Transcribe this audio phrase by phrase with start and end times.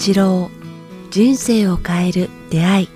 [0.00, 0.50] 八郎
[1.10, 2.88] 人生を変える出会い。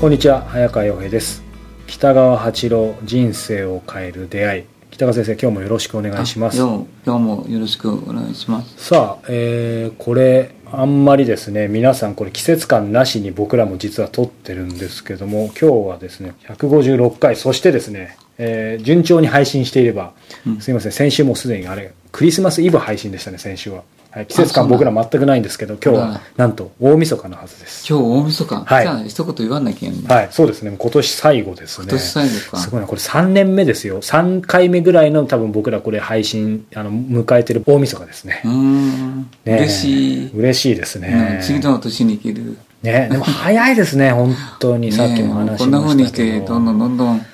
[0.00, 1.42] こんにちは早川洋平です。
[1.88, 4.64] 北川八郎人生を変える出会い。
[4.92, 6.58] 北川先生今日もよろしくお願いします。
[6.58, 8.76] 今日今日もよろしくお願いします。
[8.76, 20.12] さあ、えー、これあんまりですね皆さんこれ季節感なしに僕らも実は撮ってるんですけども今日はですね156回そしてですね、えー順調に配信していれば、
[20.46, 20.60] うん。
[20.60, 27.86] すいません先週もすでにあれクリスマスイブ配信でしたね先週は、はい、季節感僕ら全くないんですけど今日はなんと大晦日のはずです。
[27.88, 28.82] 今日大晦日、はい。
[28.82, 30.74] じゃあ一言言わなきゃいけない、はいそうですね。
[30.76, 31.84] 今年最後ですね。
[31.88, 32.56] 今年最後か。
[32.58, 34.00] すごいなこれ3年目ですよ。
[34.00, 38.42] 3回目ぐらいの多分僕らこれ配信あの迎えてる大晦日ですね。
[38.44, 39.56] うーん、ねえ。
[39.58, 41.36] 嬉しい、嬉しいですね。
[41.36, 42.58] うん次の年に生きる。
[42.82, 44.90] ねでも早いですね本当に。
[44.92, 47.26] さっきも話しましたけど、こんな風にしてどんどんどんどん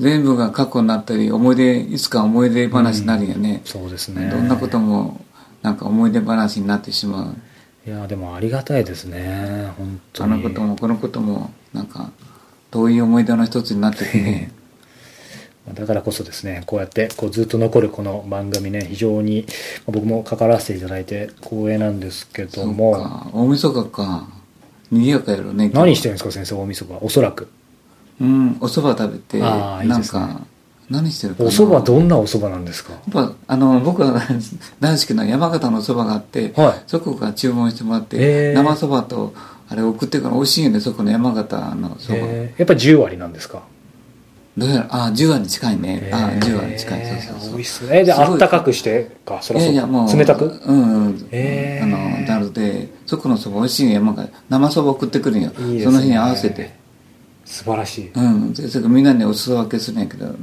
[0.00, 4.30] 全部が過去になったり思い出いつか思い出話になるよね、そうですね。
[4.30, 5.20] どんなことも
[5.62, 7.36] なんか思い出話になってしまう。
[7.88, 10.34] いやでもありがたいですね本当に。
[10.34, 12.10] あのこともこのこともなんか
[12.70, 14.52] 遠い思い出の一つになっててね。
[15.74, 19.44] だからこそですねこうやってこうずっと残るこの番組ね非常に
[19.86, 23.26] まあ僕も関わらせていただいて光栄なんですけどそうもか。
[23.32, 24.28] 大晦日か。
[24.90, 27.02] 賑やかやろね何してるんですか先生大晦日は。
[27.02, 27.48] おそらく
[28.20, 28.56] うん。
[28.60, 30.20] お蕎麦食べてあーいいですね。
[30.20, 30.40] なんか
[30.90, 31.48] 何してるかな。
[31.48, 32.92] お蕎麦どんなお蕎麦なんですか？
[32.92, 34.20] やっぱあの僕が
[34.80, 36.82] 大好きな山形のそばがあって、はい。
[36.86, 38.54] そこから注文してもらって、へー。
[38.54, 39.34] 生そばと
[39.68, 42.58] あれ送ってから美味しいよねそこの山形のそば、えー。
[42.60, 43.62] やっぱり10割なんですか？
[44.56, 47.06] どうやらあ10割に近いね、あえー10割に近い。
[47.06, 47.52] そうそうそう。
[47.52, 47.88] 美味しそう。
[47.92, 49.40] えですごいあったかくしてか？
[49.42, 50.46] そらいそいやもう冷たく？
[50.46, 51.84] うんうん、へー。
[51.84, 55.82] あのなのでそこのそば美味しいよ山形生そば送ってくるんよいいですね。
[55.84, 56.77] その日に合わせて
[57.48, 58.10] 素晴らしい。
[58.14, 58.52] うん。
[58.52, 60.34] でみんなにお裾分けするんやけどね。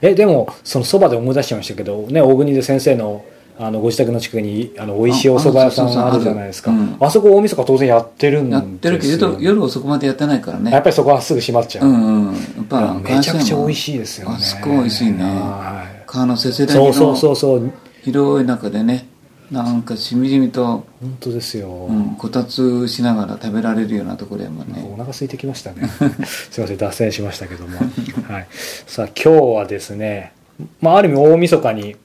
[0.00, 3.24] えでもそのそばで思い出しちゃいましたけどね大国で先生の
[3.58, 6.72] あのご自宅の近くにあの美味しいお蕎麦屋さんああるじゃないですか。
[6.72, 6.96] あるうん。
[6.98, 10.72] あそこ大晦日当然やってるんですよやってるけど夜夜遅くまでやってないからね。
[10.72, 12.34] やっぱりそこはすぐ閉まっちゃう、うんうん。
[12.34, 14.36] やっぱめちゃくちゃ美味しいですよね。
[14.36, 16.02] あそこ美味しいねはい。
[16.06, 17.72] 川のせせらぎそうそうそうのそう。
[18.02, 19.06] 広い中でね
[19.52, 25.88] なんかしみじみと、本当ですよ、うん、こたつしながら食べられるようなところやもんおね腹空いてきましたね。
[26.24, 27.76] すいません脱線しましたけども、
[28.28, 30.32] はい、さあ今日はですね、
[30.80, 31.96] まあ、ある意味大晦日に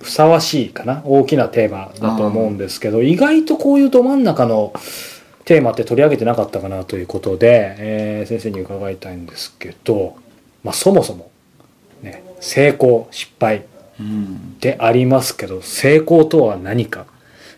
[0.00, 1.00] ふさわしいかな？
[1.06, 4.74] 大きなテーマだと思うんですけど意外とこういうど真ん中の
[5.46, 10.16] テーマって取り上げてなかったかなということで、えー先生に伺いたいんですけど、
[10.62, 11.30] まあ、そもそも、
[12.02, 13.79] ね、成功失敗うん
[14.60, 17.06] でありますけど成功とは何か、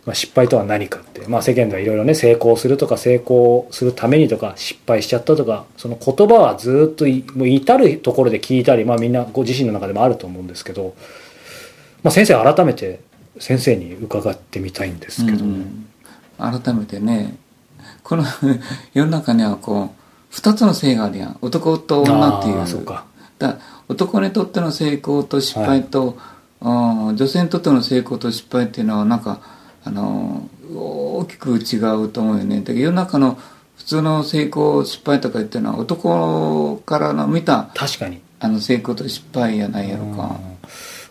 [0.07, 10.95] まあ、失敗とは何かって、まあ、世間ではいろいろね成功するとか成功するためにとか失敗しちゃったとかその言葉はずっといもう至るところで聞いたり、まあ、みんなご自身の中でもあると思うんですけど、
[12.03, 13.01] まあ、先生改めて
[13.39, 15.89] 先生に伺ってみたいんですけども、うん。
[16.39, 17.37] 改めてね
[18.03, 18.25] この
[18.95, 21.37] 世の中にはこう二つの性があるやん。
[21.43, 22.67] 男と女っていう。
[22.67, 23.05] そうか。
[23.39, 23.59] だ
[23.89, 26.15] 男にとっての成功と失敗と、うん
[26.63, 29.41] 女性にとっての成功と失敗っていうのはなんか
[29.85, 32.61] あの大きく違うと思うよね。
[32.61, 33.39] だけど世の中の
[33.77, 38.21] 普通の成功失敗とか言ってるのは男からの見た確かに。
[38.43, 40.41] あの成功と失敗やないやろか、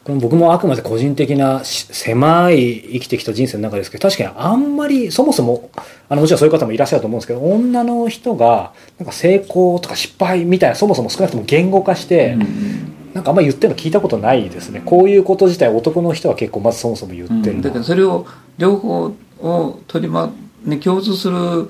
[0.04, 5.70] この僕もあくまで個人的なし狭い生きてきた人生の中ですけど確かにあんまりそもそも
[6.10, 14.82] あのもちろんそういう方もいらっしゃると思うんですけど女の人がなんか成功とか失敗みたいなそもそも少なくとも言語化して、うんうんなんかあんまり言ってるの聞いたことないですね。
[14.86, 17.62] こういうこと自体男の人は結構まずそもそも言ってるの、うん。
[17.62, 18.26] だからそれを
[18.58, 20.32] 両方を取りま、
[20.64, 21.70] ね、共通する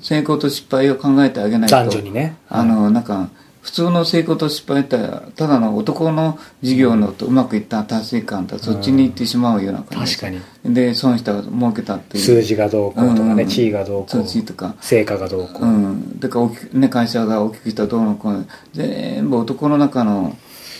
[0.00, 1.76] 成功と失敗を考えてあげないと。
[1.76, 2.36] 男女にね。
[2.48, 3.28] あのなんか
[3.62, 4.96] 普通の成功と失敗って
[5.34, 10.16] ただの男の事業のとうまくいった達成感とそっちに行ってしまうような感じ。
[10.16, 10.74] 確かに。
[10.74, 12.24] で損した儲けたっていう。
[12.24, 13.40] 数字がどうこうとかね、うん。
[13.40, 14.10] うん地位がどうこう。
[14.10, 14.76] 数字とか。
[14.80, 18.44] 成果がどうこう、うん、だから大きく、ね、会社が大きくしたどうのこうの。
[18.72, 20.36] 全部男の中の、うん、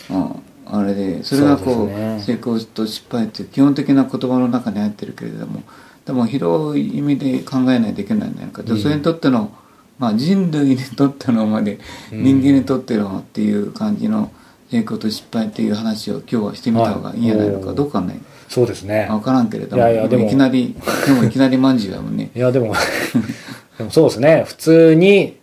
[0.09, 2.21] あれでそれがこうね。
[2.21, 5.63] 成功と失敗っていう基本的な言葉の中に入ってるけれども
[6.05, 9.51] でも広い意味で考えないといけないんじゃないか女性にとっての、
[9.99, 11.79] まあ、人類にとってのまで
[12.11, 12.23] うん。
[12.23, 14.31] 人間にとってのっていう感じの
[14.69, 17.75] 成功と失敗っていう話を今日はしてみた方がいいんじゃないのか、はい。
[17.75, 18.19] どうかね。
[18.49, 19.07] そうですね。
[19.09, 20.25] 分からんけれどもいやいやでも。
[20.25, 20.75] いきなり
[21.05, 22.31] でもいきなりまんじゅうやもんね。
[22.35, 22.73] いやでも
[23.77, 24.43] でもそうですね。
[24.45, 25.37] 普通に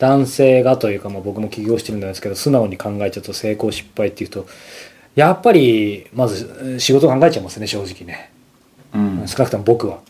[0.00, 4.46] 男性がというか、まあ、僕も起業してるんですけど素直に考えちゃうと成功失敗っていうと
[5.14, 8.32] やっぱりまず仕事考えちゃいますね正直ね。
[8.94, 9.28] うん。
[9.28, 10.00] 少なくとも僕は。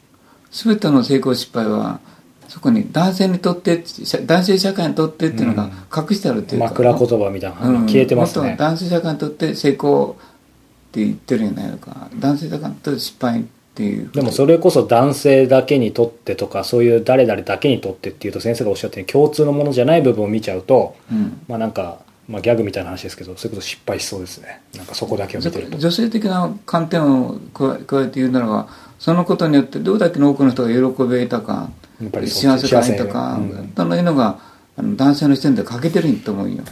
[0.51, 2.01] 全ての成功失敗は
[2.49, 7.87] そこに男性にとって社男性社会にとってっていうのが隠してあるっていうか、枕言葉みたいなうん。
[7.87, 8.57] 消えてますね。
[8.59, 12.09] 男性社会にとって成功って言ってるんやないのか。
[12.17, 14.11] 男性だから失敗っていう。
[14.13, 21.41] でもそれこそ男性だけにとってとかそういう誰々だけにとってっていうと先生がおっしゃったように共通のものじゃない部分を見ちゃうとうん。
[21.49, 24.63] まあなんか、まあ、ギャグみたいな話ですけどそういうこと失敗しそうですね。
[24.77, 25.79] なんかそこだけを見てると。
[25.79, 28.69] 女性的な観点を加えて言うならば
[28.99, 31.71] そのことによってどれだけの多くの人が喜び得たか
[32.03, 33.69] やっぱりそう幸せ感得たか、うん。
[33.69, 34.41] というのが
[34.77, 36.63] あの男性の視点で欠けてると思うよ、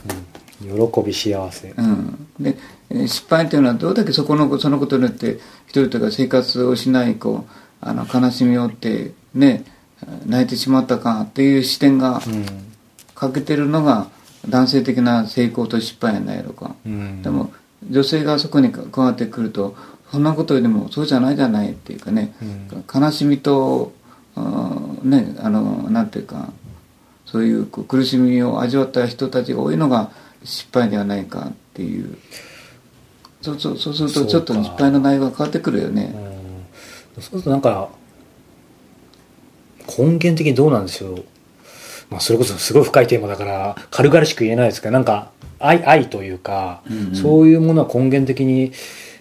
[0.61, 1.75] 喜び幸せ。
[1.77, 9.65] うん、でえー失敗っていうのはどれだけそこのそのことによって人々が生活をしないこうあの悲しみを負ってね
[10.27, 12.69] 泣いてしまったかっていう視点がうん。
[13.19, 14.09] 欠けてるのが
[14.49, 17.21] 男性的な成功と失敗やないやろか、うん。
[17.23, 17.53] でも
[17.91, 19.77] 女性がそこに加わってくると
[20.13, 23.03] そんなことよりもそうじゃないじゃないっていうかね、うん。
[23.03, 23.93] 悲しみと、
[24.37, 26.53] うんねあのなんていうか
[27.27, 30.13] そういう苦しみを味わった人たちが多いのが
[30.45, 32.17] 失敗ではないかっていう
[33.41, 36.13] そうそうそうするとちょっと失敗の内容が変わってくるよね。
[37.17, 37.23] うん。
[37.23, 37.89] そうするとなんか
[39.87, 41.25] 根源的にどうなんでしょう、
[42.11, 47.17] まあ、それこそすごい深いテーマだから軽々しく言えないですけどなんか愛愛というか、うんうん。
[47.17, 48.73] そういうものは根源的に、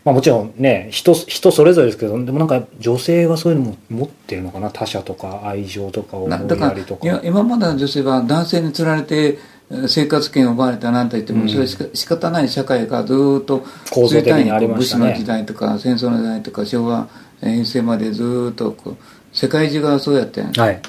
[0.04, 4.72] まあ、もちろんね人人それぞれですけどでもなんか女性はそういうのも持ってるのかな。
[4.72, 7.08] 他者とか愛情とか思ないだからやりとか。
[7.08, 9.57] 今今までの女性は男性につられてえー
[9.88, 11.50] 生活権を奪われたなんと言っても、うん。
[11.50, 15.08] それはしか仕方ない社会がずーっと構造的にありましたね。
[15.08, 17.10] 武士の時代とか戦争の時代とか昭和
[17.42, 18.98] えー平成までずーっとこう
[19.34, 20.52] 世界中がそうやってん。
[20.54, 20.82] はい。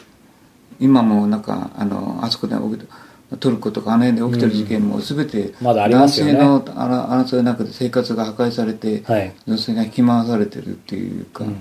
[0.81, 2.87] 今もなんかあのあそこで起きて
[3.41, 11.57] トルコとかあの辺で起きてる事件も全て男性のあら争いの中で生活が破壊されて、はい、女性が引き回されてるっていうか、うん。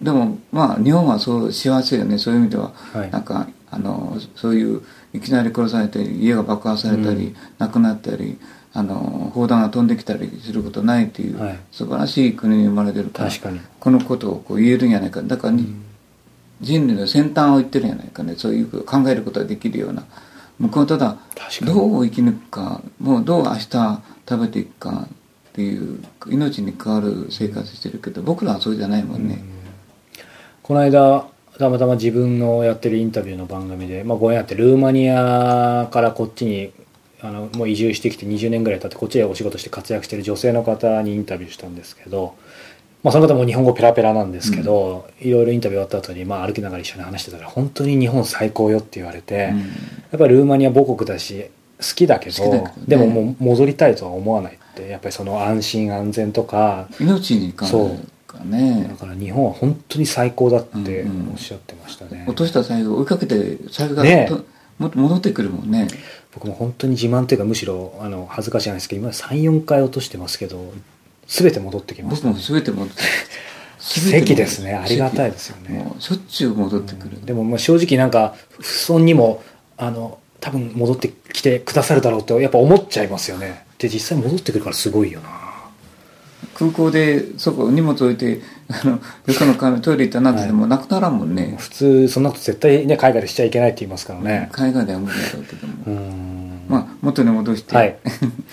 [0.00, 2.18] でもまあ日本はそう幸せよね。
[2.18, 3.10] そういう意味では、はい。
[3.10, 4.82] なんかあのそういう
[5.12, 7.36] いきなり殺されたり家が爆破されたり、うん。
[7.58, 8.38] 亡くなったり
[8.72, 11.58] あの砲弾が飛んできたりすることないっていう、はい。
[11.72, 13.60] 素晴らしい国に生まれてるから確かに。
[13.78, 15.22] このことをこう言えるんじゃないか。
[15.22, 15.74] だからに、
[16.60, 18.34] 人類の先端を言ってるんじゃないかね。
[18.36, 20.04] そういう考えることができるような。
[20.60, 21.16] 向こうはただ
[21.62, 29.42] どう生き抜くかもうどう明日食べていくかっていう命に関わる生活してるけど僕らはそうじゃないもんね、
[30.62, 31.26] この間
[31.60, 36.72] たまたま自分のやってるインタビューの番組で、まあ、ご縁あってルーマニアからこっちに
[37.22, 42.34] あのもう移住してきて20年ぐらい経ってこっちでお仕事して活躍してる女性の方にインタビューしたんですけど、
[43.02, 49.58] まあ、その方も日本語ペラペラなんですけど、いろいろインタビュー終わった後にまあ歩きながら一緒に話してたら本当に日本最高よって言われて、うん。
[49.58, 49.64] や
[50.16, 52.72] っぱりルーマニア母国だし好きだけどね。
[52.88, 57.98] でももう戻りたいとは思わないってやっぱりその安心安全とか命に関わる
[58.30, 58.86] からね。
[58.88, 61.30] だから日本は本当に最高だってうんうん。
[61.32, 64.26] おっしゃってましたね、落とした財布を追いかけて財布がね。
[64.28, 64.44] と
[64.78, 65.88] もっと戻ってくるもんね。
[66.32, 70.72] 僕も本当に自慢というかむしろあの恥ずかしいんですけど今34回落としてますけど
[71.26, 73.02] 全て戻ってきました、僕も全て戻って
[73.78, 74.74] 奇跡ですね。
[74.74, 75.92] ありがたいですよね。
[75.98, 79.42] しょっちゅう戻ってくる、でもまあ正直なんか不損にも
[79.76, 83.66] あの多分戻ってきてくださるだろうとやっぱ思っちゃいますよね。
[83.78, 85.28] で実際戻ってくるからすごいよな
[86.60, 89.00] 空港でそこ荷物置いてあのよ
[89.32, 97.98] その壁トイレ行ったなってでもなくならんもんね、普通そんなこと絶対ね海外でしちゃいけないって言いますからね海外では無理だろうけども、まあ元に戻して、はい。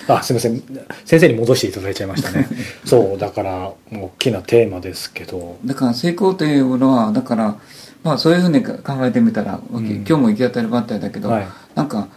[0.08, 0.64] あ、すみません。
[1.06, 2.48] 先生に戻していただいちゃいましたね。
[2.86, 5.58] そう、だから、大きなテーマですけど。
[5.66, 7.58] だから成功というのはだから
[8.04, 12.08] まあそういうふうに考えてみたら、ん今日も行き当たりばったりだけど、はいなんか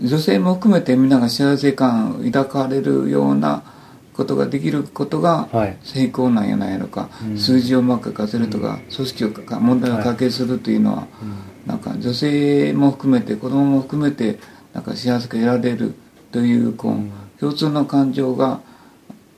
[0.00, 3.62] 女性も含めてみんなが幸せ感を抱かれるような
[4.14, 5.76] ことができることがはい。
[5.82, 7.38] 成功なんやないのか、うん。
[7.38, 11.06] 数字をうまく書かせるとか、組織をか問題を解決するというのは、
[11.66, 14.38] なんか女性も含めて子供も含めて
[14.72, 15.94] なんか幸せが得られる
[16.32, 17.12] というこう、うん。
[17.38, 18.60] 共通の感情が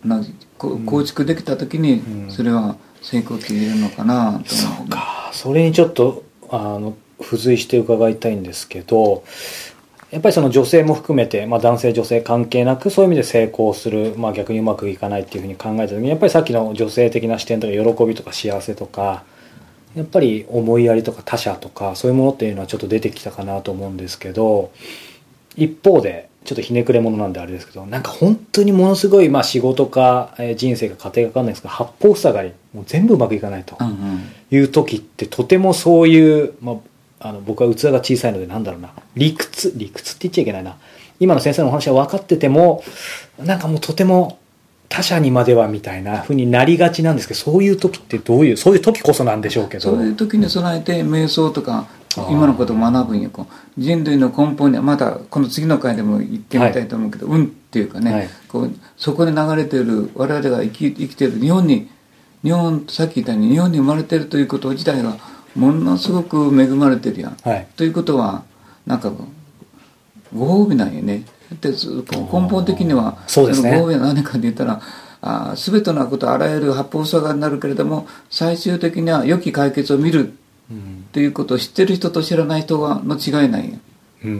[0.05, 0.25] な
[0.59, 2.31] こ構築できた時にうん。
[2.31, 5.31] それは成功って言えるのかなと思う、そうか。
[5.33, 9.25] それにちょっと、あの、付随して伺いたいんですけど、
[10.12, 19.25] やっぱりその女性も含めて、まあ、男性女性関係なくそういう意味で成功する、まあ、逆にうまくいかないっていうふうに考えた時にやっぱりさっきの女性的な視点とか喜びとか幸せとか
[19.97, 24.71] やっぱり思いやりとか他者とかそういうものっていうのはちょっと出てきたかなと思うんですけど
[25.57, 33.78] 一方でちょっとひねくれ者なんであれですけどなんか本当にものすごいまあ仕事かえー人生か家庭か分かんないですけど八方塞がりもう全部うまくいかないと
[34.50, 36.76] いう時ってとてもそういう、まあ、
[37.25, 38.91] あの僕は器が小さいのでなんだろうな。
[39.14, 39.73] 理屈。
[39.76, 40.76] 理屈って言っちゃいけないな。
[41.21, 42.83] 今の先生のお話は分かってても
[43.38, 44.38] なんかもうとても
[44.88, 49.81] 他者にまではみたいな風になりがちなんですけどそういう時ってどういうそういう時こそなんでしょうけど。
[49.81, 51.87] そういう時に備えて瞑想とか
[52.29, 58.29] 今のことを学ぶんよこう人類の根本にはまたこの次の回でも言ってみたいと思うけど、運っていうかね、はい。
[58.49, 61.88] こうそこで流れている我々が生き生きている日本に
[62.43, 65.17] 日本さっき言ったように日本に生まれているということ自体が
[65.54, 67.37] ものすごく恵まれてるやん。
[67.42, 67.66] はい。
[67.76, 68.44] ということは
[68.87, 69.12] なんか
[70.35, 71.25] ご褒美なんよね。
[71.61, 74.80] でそ根本的にはそのご褒美は何かって言ったら
[75.21, 80.32] あー全てのことあらゆる八方塞がりになるけれども最終的には良き解決を見る。
[80.71, 81.04] うん。
[81.09, 83.78] っていうことを知ってる人と知らない人がの違いなんよ。
[84.25, 84.30] うん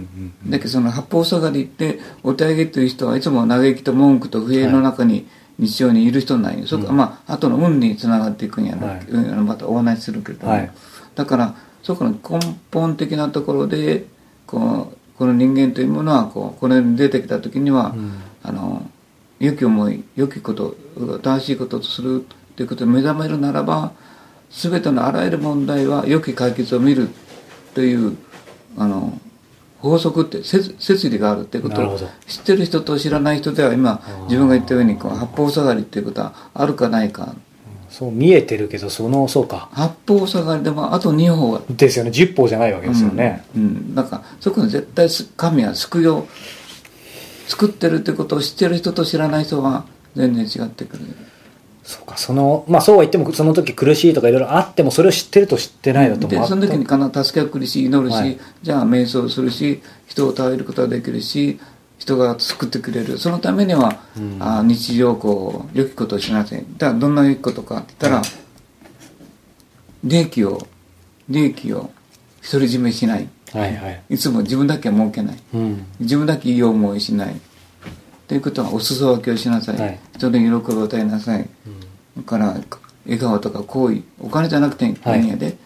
[0.45, 5.27] うんだけどその八方塞がりってお手上げという人はいつも嘆きと文句と不平の中に
[5.59, 9.05] 日常にいる人なんよ、そこまあ後の運につながっていくんやろ、はい。
[9.45, 10.71] またお話しするけれども、はい
[11.15, 12.41] だからそこの根
[12.71, 14.07] 本的なところで
[14.47, 18.13] こうこの人間というものはこうこれに出てきた時には、うん。
[18.43, 18.83] あの
[19.39, 20.77] 良き思い良きこと
[21.23, 22.25] 正しいこととする
[22.57, 23.93] ということに目覚めるならば
[24.51, 27.09] 全てのあらゆる問題は良き解決を見る
[27.75, 28.17] という
[28.77, 29.19] あの
[29.79, 37.35] 法則って摂摂理があるっていうことを知ってる人と知らない人では今自分が言ったようにこう八方塞がりっていうことはあるかないか
[37.93, 39.69] そう見えてるけどそのそうか。
[39.73, 41.53] 八方塞がりでもあと二方。
[41.53, 42.11] はですよね。
[42.11, 46.27] 十歩じゃないわけですよね、うん、うん、だからそこに絶対す神は救いを
[47.49, 49.85] 作ってるってことを知ってる人と知らない人は
[50.17, 51.05] 全然違ってくる。
[51.85, 52.17] そうか。
[52.17, 58.39] そのまあそうは言ってもその時苦しいとかいろいろあってもそれを知ってると知ってないだとまでその時に必ず助けを送るし祈るし、はい。
[58.63, 61.61] じゃあ瞑想するし人を頼ることができるし
[62.03, 63.17] 人が救ってくれる。
[63.17, 64.39] そのためには、うん。
[64.41, 65.79] あ日常こう。
[65.79, 68.23] 良きことをしなさいだからどんな良きことかって言ったら、
[70.03, 70.67] 利益を
[71.29, 71.93] 利益を
[72.51, 73.29] 独り占めしない。
[73.53, 74.03] はいはい。
[74.11, 75.39] いつも自分だけは儲けない。
[75.55, 75.87] うん。
[76.01, 77.41] 自分だけいい思いしない。
[78.27, 80.01] ということはお裾分けをしなさい、はい。
[80.17, 81.49] 人に喜びを与えなさい、
[82.17, 82.57] だから
[83.05, 84.89] 笑顔とか行為お金じゃなくてい。
[84.89, 85.57] いんやで、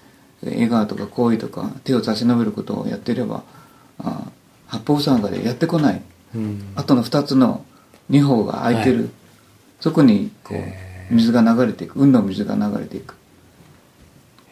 [0.43, 3.43] 笑顔とか行為とか手を差し伸べることをやっていれば
[3.99, 4.25] あ
[4.67, 5.95] 八方塞がりやってこない。
[5.95, 6.16] うん
[6.75, 7.65] あとの2つの
[8.11, 9.11] 2方が空いてる、はい。
[9.81, 11.97] そこにこへう水が流れていく。
[11.97, 13.15] 運の水が流れていく。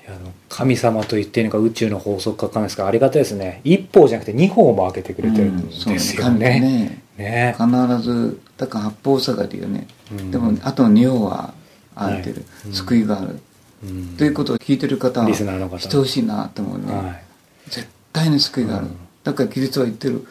[0.07, 0.19] いや
[0.51, 3.61] 神様と言っていいのか宇宙の法則かわかんないですがありがたいですね。
[3.65, 7.03] 一方じゃなくて二方も開けてくれてるんですよそう神ってね,、ね。
[7.17, 7.57] ね。
[7.59, 10.31] 必ずだから八方塞がりよね、うん。
[10.31, 11.55] でもあと2方は
[11.95, 12.45] 空いてる、はい。
[12.67, 12.73] うん。
[12.75, 13.41] 救いがある、
[13.83, 14.17] うん。
[14.17, 17.25] ということを聞いてる方はしてほしいなと思うね、はい。
[17.71, 18.97] 絶対に救いがある、うん。
[19.25, 20.27] だからキリストは言ってる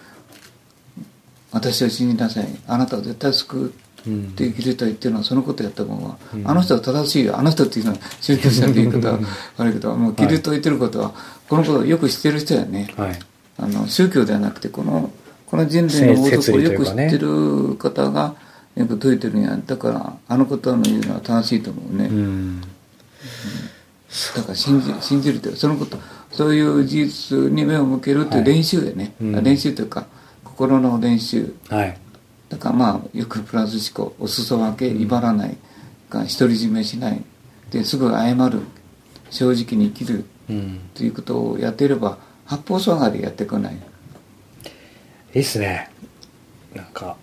[1.54, 2.48] 私を信じなさい。
[2.68, 3.74] あなたは絶対救う
[4.06, 6.48] うんってキリストは言ってるのはそのことやったもんは、うん。
[6.50, 7.38] あの人は正しいよ。
[7.38, 9.20] あの人っていうのは宗教者っていうことは
[9.58, 11.14] 悪いけどもうキリストが言ってることは
[11.48, 12.90] このことをよく知ってる人やね。
[12.98, 13.20] はい。
[13.58, 15.12] あの宗教ではなくてこの
[15.46, 18.36] この人類の法則をよく知ってる方が
[18.76, 19.58] よく説いてるんや。
[19.66, 22.62] だからあのことの言うのは正しいと思うね、うん。
[22.62, 22.68] だ
[24.42, 25.98] から信じ信じるというそのこと
[26.32, 29.44] そういう事実に目を向けるという練習でね、うん。
[29.44, 30.08] 練習というか
[30.56, 31.54] 心の練習。
[31.70, 31.98] はい。
[32.50, 35.58] だからまあよくプラス思考お裾分け威張らない
[36.10, 37.24] が独り占めしない。
[37.72, 38.62] ですぐ謝る。
[39.30, 40.26] 正直に生きる。
[40.50, 40.80] うん。
[40.94, 43.78] ということをやっていれば八方塞がりやってこない。
[45.34, 45.90] いいっすね。
[46.76, 47.16] なんか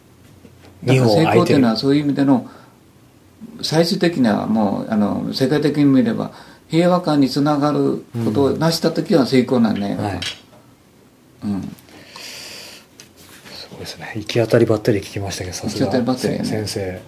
[0.85, 2.49] だから成功というのるはそういう意味での
[3.63, 6.33] 最終的にはもうあの世界的に見れば
[6.69, 10.21] 平和感につながることを成した時は成功なんね、はい。
[11.45, 11.73] うん、そう
[13.81, 14.13] ですね。
[14.15, 15.87] 行き当たりばったり聞きましたけどさすが。
[15.87, 16.45] 行き当たりばったりやね。
[16.47, 17.01] 先生。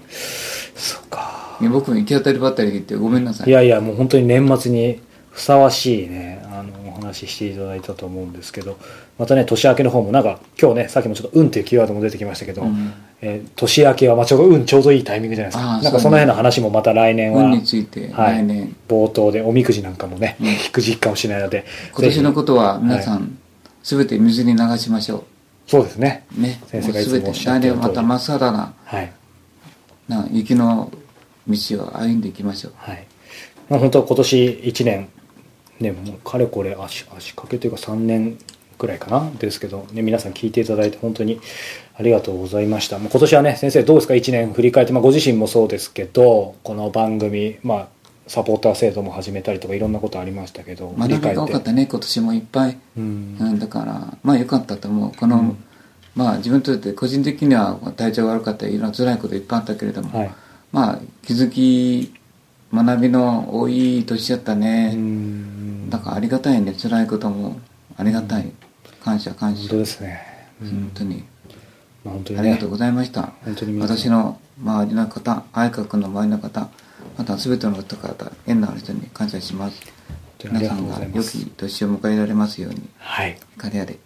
[0.75, 1.59] そうか。
[1.69, 3.49] 僕も行き当たりばったり言ってごめんなさい。
[3.49, 5.01] いやいやもう本当に年末に
[5.31, 8.79] ふさわしいねあのお話ししていただいたと思うんですけど
[9.19, 12.93] またね年明けの方もなんか今日ねさっきもちょっと「運」っていうキーワードも出てきましたけど、うん。
[13.21, 18.45] えー年明けはまあちょうど運ちょうどいいタイミングじゃないですかなんかその辺の話もまた来年は運についてはい
[18.89, 20.47] 冒頭でおみくじなんかもね、うん。
[20.49, 23.39] 聞く実感をしないので今年のことは皆さん、
[23.85, 25.25] 全て水に流しましょ
[25.73, 26.27] そうですね。
[26.37, 26.61] うね。
[26.67, 29.13] 先生がいつもおっしゃってる通り来年また真っさらなはい。
[30.07, 30.93] な雪の
[31.49, 32.73] 道を歩んでいきましょう。
[32.77, 33.07] はい、
[33.71, 35.09] まあ、本当今年1年
[35.81, 38.37] ねもうかれこれ足足掛けというか3年
[38.77, 39.31] くらいかな。
[39.39, 41.41] ですけど、ね、皆さん聞いていただいて本当に
[41.97, 42.99] ありがとうございました。
[42.99, 47.89] もう今年はね先生どうですか？1年振り返って、まあ、ご自身もそうですけどこの番組まあ
[48.27, 53.37] サポーター制度も始めたりとかいろんなことありましたけど学びが多かったね今年もいっぱい、うん。
[53.41, 55.13] うん、だからまあ良かったと思う。
[55.19, 55.65] この、うん。
[56.15, 60.35] まあ自分にとって個人的には体調が悪かったりいろんな辛いこといっぱいあったけれども、はい。
[60.71, 62.15] まあ気づき
[62.73, 65.91] 学びの多い年やったね、うん。
[65.91, 66.75] だからありがたいね。
[66.75, 67.61] 辛いことも
[67.97, 68.53] ありがたい。
[69.03, 69.63] 感謝感謝。
[69.63, 70.21] 本当ですね、
[70.63, 70.69] うん。
[70.69, 71.25] 本当に。
[72.05, 72.41] まあ、本当にね。
[72.41, 73.33] ありがとうございました。
[73.45, 76.69] 本当に私の周りの方愛花君の周りの方
[77.17, 79.81] また全ての方々縁のある人に感謝します。
[80.45, 82.83] 皆さが良うんございますき年を迎えられますように。
[82.99, 83.39] はい。
[83.57, 83.99] 彼あれ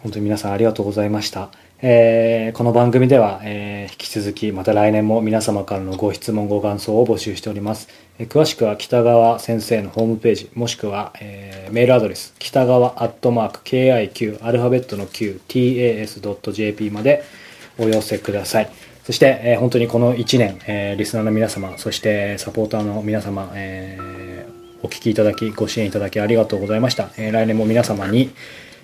[0.00, 1.50] 本当に皆さんありがとうございました。
[1.86, 7.88] えーこの番組では、えー引き続きまた来年も皆様からのご質問ご感想を募集しております、
[8.18, 17.22] えー詳しくは北川先生のホームページもしくは、えーメールアドレス北川アットマーク KIQ アルファベットの QTAS.jp まで
[17.76, 18.70] お寄せください
[19.04, 28.30] そして、えー本当にこの1年、えーリスナーの皆様そしてサポーターの皆様、えーお聞きいただきご支援いただきありがとうございました、えー来年も皆様に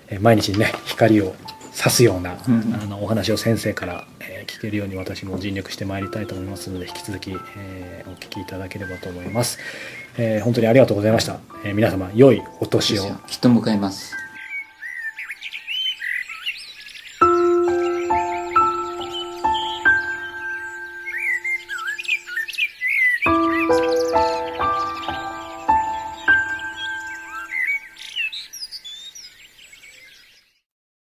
[0.09, 1.35] えー毎日ね光を
[1.73, 9.59] 差すような、うんあのお話を先生から、えー聞けるように私も尽力してまいりたいと思いますので引き続き、えーお聞きいただければと思います、
[10.19, 13.05] えー本当にありがとうございました、えー皆様良いお年を。
[13.27, 14.15] きっと迎えます